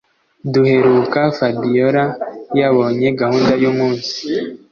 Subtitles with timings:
[0.53, 2.03] duheruka fabiora
[2.59, 4.13] yabonye gahunda yumunsi